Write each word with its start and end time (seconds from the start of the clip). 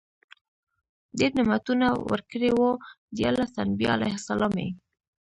ډير 1.17 1.31
نعمتونه 1.37 1.87
ورکړي 2.11 2.51
وو، 2.53 2.69
ديارلس 3.17 3.53
انبياء 3.63 3.93
عليهم 3.95 4.17
السلام 4.21 4.53
ئي 4.61 4.69